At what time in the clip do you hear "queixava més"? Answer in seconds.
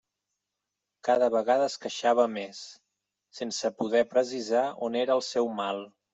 1.83-2.63